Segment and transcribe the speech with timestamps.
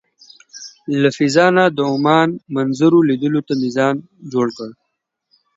[1.01, 3.95] له فضا نه د عمان منظرو لیدلو ته مې ځان
[4.33, 4.69] جوړ کړ.